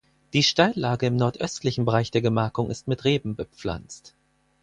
Die 0.33 0.41
Steillage 0.41 1.05
im 1.05 1.15
nordöstlichen 1.15 1.85
Bereich 1.85 2.09
der 2.09 2.23
Gemarkung 2.23 2.71
ist 2.71 2.87
mit 2.87 3.03
Reben 3.05 3.35
bepflanzt. 3.35 4.15